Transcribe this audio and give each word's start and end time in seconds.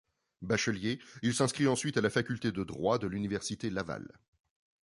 Bachelier, 0.41 0.99
il 1.21 1.35
s'inscrit 1.35 1.67
ensuite 1.67 1.95
à 1.95 2.01
la 2.01 2.09
faculté 2.09 2.51
de 2.51 2.63
droit 2.63 2.97
de 2.97 3.05
l'Université 3.05 3.69
Laval. 3.69 4.19